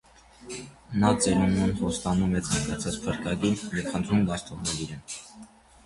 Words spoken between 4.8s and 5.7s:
իրեն։